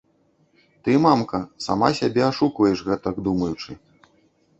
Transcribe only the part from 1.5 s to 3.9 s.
сама сябе ашукваеш, гэтак думаючы.